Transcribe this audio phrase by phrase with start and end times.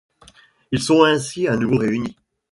[0.71, 2.15] Ils sont ainsi à nouveau réunis.